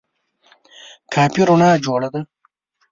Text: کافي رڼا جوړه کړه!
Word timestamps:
کافي 1.13 1.41
رڼا 1.49 1.69
جوړه 1.85 2.07
کړه! 2.13 2.21